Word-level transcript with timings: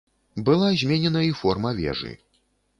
Была 0.47 0.69
зменена 0.85 1.21
і 1.27 1.31
форма 1.43 1.77
вежы. 1.83 2.11